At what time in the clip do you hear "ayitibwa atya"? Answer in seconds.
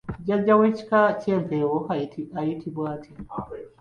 2.41-3.13